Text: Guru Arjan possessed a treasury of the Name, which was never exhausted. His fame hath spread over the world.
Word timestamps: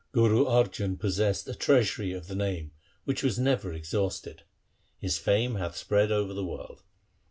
Guru 0.13 0.45
Arjan 0.45 0.97
possessed 0.97 1.47
a 1.47 1.53
treasury 1.53 2.11
of 2.11 2.25
the 2.25 2.33
Name, 2.33 2.71
which 3.03 3.21
was 3.21 3.37
never 3.37 3.71
exhausted. 3.71 4.41
His 4.97 5.19
fame 5.19 5.53
hath 5.57 5.77
spread 5.77 6.11
over 6.11 6.33
the 6.33 6.43
world. 6.43 6.81